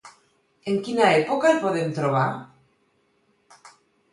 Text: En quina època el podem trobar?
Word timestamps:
En 0.71 0.79
quina 0.87 1.09
època 1.17 1.51
el 1.51 1.61
podem 1.65 1.91
trobar? 1.99 2.25